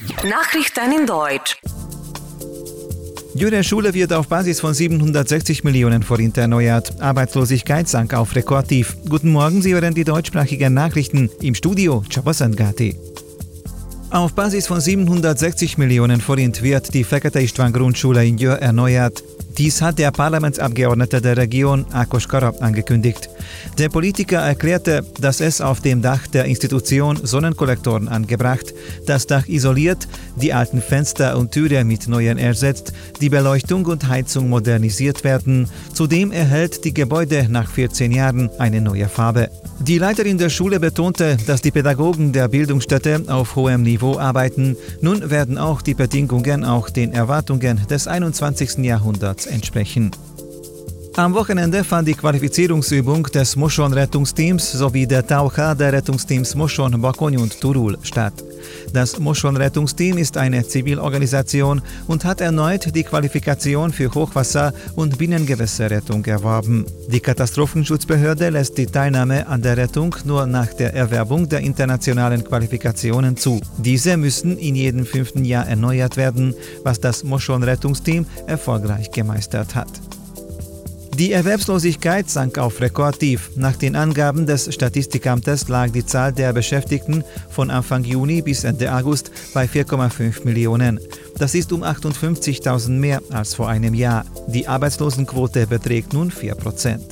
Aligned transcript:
Nachrichten 0.00 0.92
in 0.98 1.06
Deutsch. 1.06 1.58
Jüre 3.34 3.62
Schule 3.62 3.92
wird 3.92 4.12
auf 4.12 4.28
Basis 4.28 4.58
von 4.60 4.72
760 4.72 5.62
Millionen 5.62 6.02
Forint 6.02 6.38
erneuert. 6.38 7.00
Arbeitslosigkeit 7.00 7.86
sank 7.86 8.14
auf 8.14 8.34
Rekordtief. 8.34 8.96
Guten 9.08 9.30
Morgen, 9.30 9.60
Sie 9.60 9.74
hören 9.74 9.94
die 9.94 10.04
deutschsprachigen 10.04 10.72
Nachrichten 10.72 11.30
im 11.42 11.54
Studio 11.54 12.02
Chabasangati. 12.08 12.96
Auf 14.10 14.34
Basis 14.34 14.66
von 14.66 14.80
760 14.80 15.76
Millionen 15.76 16.20
Forint 16.20 16.62
wird 16.62 16.94
die 16.94 17.04
Fekete 17.04 17.40
István 17.40 17.72
Grundschule 17.72 18.26
in 18.26 18.38
Jör 18.38 18.56
erneuert. 18.56 19.22
Dies 19.60 19.82
hat 19.82 19.98
der 19.98 20.10
Parlamentsabgeordnete 20.10 21.20
der 21.20 21.36
Region 21.36 21.84
Akos 21.92 22.26
Karab 22.26 22.62
angekündigt. 22.62 23.28
Der 23.76 23.90
Politiker 23.90 24.38
erklärte, 24.38 25.04
dass 25.20 25.42
es 25.42 25.60
auf 25.60 25.82
dem 25.82 26.00
Dach 26.00 26.26
der 26.28 26.46
Institution 26.46 27.18
Sonnenkollektoren 27.22 28.08
angebracht, 28.08 28.72
das 29.04 29.26
Dach 29.26 29.46
isoliert, 29.48 30.08
die 30.36 30.54
alten 30.54 30.80
Fenster 30.80 31.36
und 31.36 31.52
Türen 31.52 31.88
mit 31.88 32.08
neuen 32.08 32.38
ersetzt, 32.38 32.94
die 33.20 33.28
Beleuchtung 33.28 33.84
und 33.84 34.08
Heizung 34.08 34.48
modernisiert 34.48 35.24
werden. 35.24 35.68
Zudem 35.92 36.32
erhält 36.32 36.86
die 36.86 36.94
Gebäude 36.94 37.46
nach 37.50 37.70
14 37.70 38.12
Jahren 38.12 38.48
eine 38.58 38.80
neue 38.80 39.10
Farbe. 39.10 39.50
Die 39.80 39.98
Leiterin 39.98 40.38
der 40.38 40.48
Schule 40.48 40.80
betonte, 40.80 41.36
dass 41.46 41.60
die 41.60 41.70
Pädagogen 41.70 42.32
der 42.32 42.48
Bildungsstätte 42.48 43.24
auf 43.28 43.56
hohem 43.56 43.82
Niveau 43.82 44.18
arbeiten. 44.18 44.76
Nun 45.02 45.30
werden 45.30 45.58
auch 45.58 45.82
die 45.82 45.94
Bedingungen 45.94 46.64
auch 46.64 46.88
den 46.88 47.12
Erwartungen 47.12 47.86
des 47.88 48.06
21. 48.06 48.78
Jahrhunderts 48.78 49.49
entsprechen. 49.50 50.10
Am 51.16 51.34
Wochenende 51.34 51.82
fand 51.82 52.06
die 52.06 52.14
Qualifizierungsübung 52.14 53.24
des 53.24 53.56
Moschon-Rettungsteams 53.56 54.72
sowie 54.72 55.06
der 55.06 55.26
Taucher 55.26 55.74
der 55.74 55.92
Rettungsteams 55.92 56.54
Moschon, 56.54 57.00
Bakony 57.00 57.36
und 57.36 57.60
Turul 57.60 57.98
statt. 58.02 58.32
Das 58.92 59.18
Moschon-Rettungsteam 59.18 60.18
ist 60.18 60.36
eine 60.36 60.66
Zivilorganisation 60.66 61.82
und 62.06 62.24
hat 62.24 62.40
erneut 62.40 62.94
die 62.94 63.02
Qualifikation 63.02 63.92
für 63.92 64.08
Hochwasser- 64.14 64.72
und 64.94 65.18
Binnengewässerrettung 65.18 66.24
erworben. 66.26 66.86
Die 67.08 67.20
Katastrophenschutzbehörde 67.20 68.48
lässt 68.50 68.78
die 68.78 68.86
Teilnahme 68.86 69.48
an 69.48 69.62
der 69.62 69.76
Rettung 69.76 70.14
nur 70.24 70.46
nach 70.46 70.72
der 70.74 70.94
Erwerbung 70.94 71.48
der 71.48 71.60
internationalen 71.60 72.44
Qualifikationen 72.44 73.36
zu. 73.36 73.60
Diese 73.78 74.16
müssen 74.16 74.56
in 74.58 74.76
jedem 74.76 75.04
fünften 75.04 75.44
Jahr 75.44 75.66
erneuert 75.66 76.16
werden, 76.16 76.54
was 76.84 77.00
das 77.00 77.24
Moschon-Rettungsteam 77.24 78.26
erfolgreich 78.46 79.10
gemeistert 79.10 79.74
hat. 79.74 79.88
Die 81.20 81.32
Erwerbslosigkeit 81.32 82.30
sank 82.30 82.56
auf 82.56 82.80
Rekordtief. 82.80 83.50
Nach 83.54 83.76
den 83.76 83.94
Angaben 83.94 84.46
des 84.46 84.72
Statistikamtes 84.72 85.68
lag 85.68 85.90
die 85.90 86.06
Zahl 86.06 86.32
der 86.32 86.54
Beschäftigten 86.54 87.24
von 87.50 87.70
Anfang 87.70 88.04
Juni 88.04 88.40
bis 88.40 88.64
Ende 88.64 88.90
August 88.90 89.30
bei 89.52 89.66
4,5 89.66 90.46
Millionen. 90.46 90.98
Das 91.36 91.54
ist 91.54 91.74
um 91.74 91.84
58.000 91.84 92.92
mehr 92.92 93.20
als 93.28 93.52
vor 93.52 93.68
einem 93.68 93.92
Jahr. 93.92 94.24
Die 94.46 94.66
Arbeitslosenquote 94.66 95.66
beträgt 95.66 96.14
nun 96.14 96.30
4 96.30 96.54
Prozent. 96.54 97.02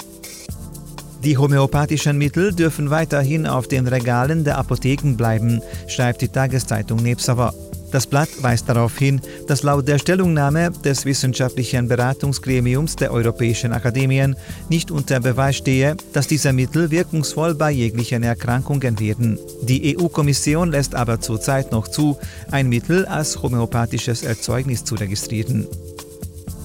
Die 1.23 1.37
homöopathischen 1.37 2.17
Mittel 2.17 2.55
dürfen 2.55 2.89
weiterhin 2.89 3.47
auf 3.47 3.69
den 3.69 3.87
Regalen 3.87 4.43
der 4.43 4.57
Apotheken 4.57 5.17
bleiben, 5.19 5.61
schreibt 5.87 6.23
die 6.23 6.29
Tageszeitung 6.29 7.03
Nebsava. 7.03 7.53
Das 7.91 8.07
Blatt 8.07 8.29
weist 8.43 8.69
darauf 8.69 8.99
hin, 8.99 9.21
dass 9.47 9.63
laut 9.63 9.89
der 9.89 9.99
Stellungnahme 9.99 10.71
des 10.85 11.07
wissenschaftlichen 11.07 11.89
Beratungsgremiums 11.89 12.97
der 12.97 13.13
Europäischen 13.13 13.73
Akademien 13.73 14.37
nicht 14.69 14.91
unter 14.91 15.21
Beweis 15.21 15.57
stehe, 15.57 15.97
dass 16.13 16.27
diese 16.27 16.53
Mittel 16.53 16.91
wirkungsvoll 16.91 17.55
bei 17.55 17.71
jeglichen 17.71 18.23
Erkrankungen 18.23 19.01
werden. 19.01 19.39
Die 19.63 19.97
EU-Kommission 19.97 20.71
lässt 20.71 20.95
aber 20.95 21.21
zurzeit 21.21 21.73
noch 21.73 21.89
zu, 21.89 22.19
ein 22.51 22.69
Mittel 22.69 23.07
als 23.07 23.43
homöopathisches 23.43 24.23
Erzeugnis 24.23 24.85
zu 24.85 24.95
registrieren. 24.95 25.67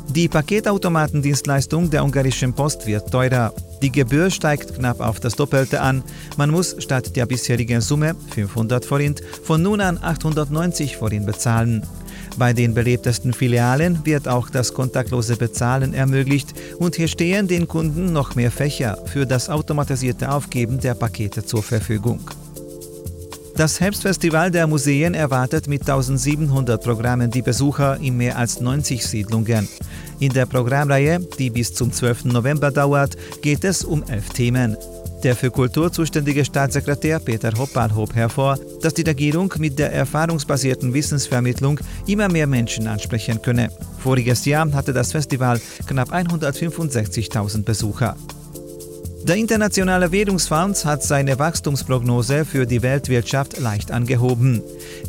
Die 0.09 0.27
Paketautomatendienstleistung 0.27 1.89
der 1.89 2.03
ungarischen 2.03 2.53
Post 2.53 2.85
wird 2.85 3.09
teurer. 3.09 3.53
Die 3.83 3.91
Gebühr 3.91 4.31
steigt 4.31 4.75
knapp 4.75 5.01
auf 5.01 5.19
das 5.19 5.35
Doppelte 5.35 5.81
an. 5.81 6.03
Man 6.37 6.49
muss 6.49 6.77
statt 6.79 7.17
der 7.17 7.25
bisherigen 7.25 7.81
Summe 7.81 8.15
500 8.29 8.85
Forint 8.85 9.21
von 9.43 9.61
nun 9.61 9.81
an 9.81 9.99
890 10.01 10.95
Forint 10.95 11.25
bezahlen. 11.25 11.85
Bei 12.37 12.53
den 12.53 12.73
belebtesten 12.73 13.33
Filialen 13.33 14.05
wird 14.05 14.29
auch 14.29 14.49
das 14.49 14.73
kontaktlose 14.73 15.35
Bezahlen 15.35 15.93
ermöglicht 15.93 16.53
und 16.79 16.95
hier 16.95 17.09
stehen 17.09 17.49
den 17.49 17.67
Kunden 17.67 18.13
noch 18.13 18.35
mehr 18.35 18.51
Fächer 18.51 18.97
für 19.05 19.25
das 19.25 19.49
automatisierte 19.49 20.31
Aufgeben 20.31 20.79
der 20.79 20.93
Pakete 20.93 21.43
zur 21.43 21.61
Verfügung. 21.61 22.21
Das 23.57 23.81
Herbstfestival 23.81 24.49
der 24.49 24.65
Museen 24.65 25.13
erwartet 25.13 25.67
mit 25.67 25.81
1700 25.81 26.81
Programmen 26.81 27.29
die 27.29 27.41
Besucher 27.41 27.99
in 27.99 28.15
mehr 28.15 28.37
als 28.37 28.61
90 28.61 29.05
Siedlungen. 29.05 29.67
In 30.23 30.31
der 30.31 30.45
Programmreihe, 30.45 31.19
die 31.37 31.49
bis 31.49 31.73
zum 31.73 31.91
12. 31.91 32.31
November 32.31 32.71
dauert, 32.71 33.17
geht 33.41 33.65
es 33.65 33.83
um 33.83 34.03
elf 34.03 34.29
Themen. 34.29 34.77
Der 35.21 35.35
für 35.35 35.51
Kultur 35.51 35.91
zuständige 35.91 36.45
Staatssekretär 36.45 37.19
Peter 37.19 37.51
Hoppal 37.57 37.93
hob 37.93 38.15
hervor, 38.15 38.57
dass 38.81 38.93
die 38.93 39.01
Regierung 39.01 39.53
mit 39.57 39.77
der 39.77 39.91
erfahrungsbasierten 39.91 40.93
Wissensvermittlung 40.93 41.77
immer 42.07 42.29
mehr 42.29 42.47
Menschen 42.47 42.87
ansprechen 42.87 43.41
könne. 43.41 43.69
Voriges 43.99 44.45
Jahr 44.45 44.71
hatte 44.71 44.93
das 44.93 45.11
Festival 45.11 45.59
knapp 45.87 46.13
165.000 46.13 47.63
Besucher. 47.63 48.15
Der 49.23 49.37
Internationale 49.37 50.11
Währungsfonds 50.11 50.83
hat 50.83 51.01
seine 51.01 51.39
Wachstumsprognose 51.39 52.43
für 52.43 52.65
die 52.65 52.81
Weltwirtschaft 52.81 53.57
leicht 53.57 53.89
angehoben. 53.89 54.61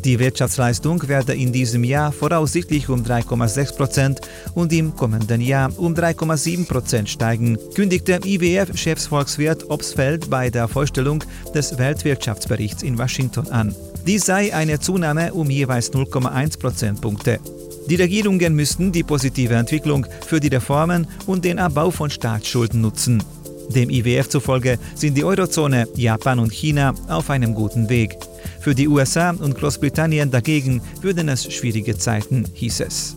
Die 0.05 0.19
Wirtschaftsleistung 0.19 1.05
werde 1.09 1.35
in 1.35 1.51
diesem 1.51 1.83
Jahr 1.83 2.13
voraussichtlich 2.13 2.87
um 2.87 3.03
3,6 3.03 3.75
Prozent 3.75 4.21
und 4.53 4.71
im 4.71 4.95
kommenden 4.95 5.41
Jahr 5.41 5.69
um 5.77 5.93
3,7 5.93 6.65
Prozent 6.65 7.09
steigen, 7.09 7.57
kündigte 7.73 8.21
IWF-Chefsvolkswirt 8.23 9.69
Obsfeld 9.69 10.29
bei 10.29 10.49
der 10.49 10.69
Vorstellung 10.69 11.21
des 11.53 11.77
Weltwirtschaftsberichts 11.77 12.83
in 12.83 12.97
Washington 12.97 13.49
an. 13.49 13.75
Dies 14.07 14.25
sei 14.25 14.55
eine 14.55 14.79
Zunahme 14.79 15.33
um 15.33 15.49
jeweils 15.49 15.91
0,1 15.91 16.57
Prozentpunkte. 16.57 17.41
Die 17.89 17.95
Regierungen 17.95 18.55
müssten 18.55 18.93
die 18.93 19.03
positive 19.03 19.55
Entwicklung 19.55 20.07
für 20.25 20.39
die 20.39 20.47
Reformen 20.47 21.05
und 21.25 21.43
den 21.43 21.59
Abbau 21.59 21.91
von 21.91 22.09
Staatsschulden 22.09 22.79
nutzen. 22.79 23.21
Dem 23.69 23.89
IWF 23.89 24.29
zufolge 24.29 24.77
sind 24.95 25.17
die 25.17 25.23
Eurozone, 25.23 25.87
Japan 25.95 26.39
und 26.39 26.51
China 26.51 26.93
auf 27.07 27.29
einem 27.29 27.53
guten 27.55 27.89
Weg. 27.89 28.17
Für 28.59 28.75
die 28.75 28.87
USA 28.87 29.31
und 29.31 29.55
Großbritannien 29.55 30.31
dagegen 30.31 30.81
würden 31.01 31.29
es 31.29 31.51
schwierige 31.51 31.97
Zeiten, 31.97 32.45
hieß 32.53 32.81
es. 32.81 33.15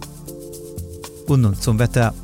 Und 1.27 1.43
nun 1.43 1.61
zum 1.61 1.79
Wetter. 1.79 2.15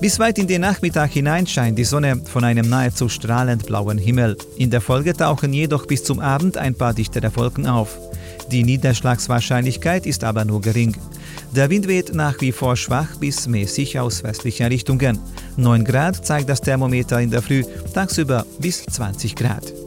Bis 0.00 0.18
weit 0.18 0.38
in 0.38 0.46
den 0.46 0.62
Nachmittag 0.62 1.12
hinein 1.12 1.46
scheint 1.46 1.78
die 1.78 1.84
Sonne 1.84 2.20
von 2.24 2.44
einem 2.44 2.68
nahezu 2.68 3.08
strahlend 3.08 3.66
blauen 3.66 3.98
Himmel. 3.98 4.36
In 4.56 4.70
der 4.70 4.80
Folge 4.80 5.14
tauchen 5.14 5.52
jedoch 5.52 5.86
bis 5.86 6.02
zum 6.04 6.18
Abend 6.20 6.56
ein 6.56 6.74
paar 6.74 6.94
dichtere 6.94 7.34
Wolken 7.36 7.66
auf. 7.66 7.98
Die 8.50 8.64
Niederschlagswahrscheinlichkeit 8.64 10.06
ist 10.06 10.24
aber 10.24 10.44
nur 10.44 10.60
gering. 10.60 10.96
Der 11.54 11.70
Wind 11.70 11.88
weht 11.88 12.14
nach 12.14 12.40
wie 12.40 12.52
vor 12.52 12.76
schwach 12.76 13.16
bis 13.16 13.46
mäßig 13.46 13.98
aus 13.98 14.22
westlichen 14.22 14.66
Richtungen. 14.66 15.18
9 15.56 15.84
Grad 15.84 16.24
zeigt 16.24 16.48
das 16.48 16.60
Thermometer 16.60 17.20
in 17.20 17.30
der 17.30 17.42
Früh, 17.42 17.64
tagsüber 17.92 18.46
bis 18.58 18.84
20 18.84 19.34
Grad. 19.34 19.83